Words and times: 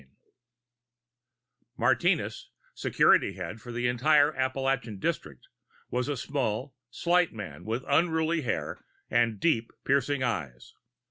XIV 0.01 0.07
Martinez, 1.77 2.49
security 2.73 3.33
head 3.33 3.61
for 3.61 3.71
the 3.71 3.85
entire 3.87 4.31
Appalachia 4.33 4.99
district, 4.99 5.47
was 5.91 6.07
a 6.07 6.17
small, 6.17 6.73
slight 6.89 7.33
man 7.33 7.65
with 7.65 7.85
unruly 7.87 8.41
hair 8.41 8.83
and 9.11 9.39
deep, 9.39 9.71
piercing 9.83 10.23
eyes. 10.23 10.73